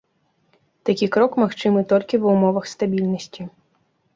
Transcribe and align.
Такі 0.89 1.09
крок 1.17 1.31
магчымы 1.43 1.79
толькі 1.91 2.21
ва 2.25 2.29
ўмовах 2.39 2.65
стабільнасці. 2.73 3.41